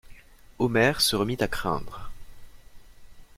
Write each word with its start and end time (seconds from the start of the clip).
Omer 0.57 0.99
se 0.99 1.15
remit 1.15 1.37
à 1.41 1.47
craindre. 1.47 2.09